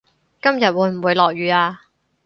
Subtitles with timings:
[0.41, 1.81] 今日會唔會落雨呀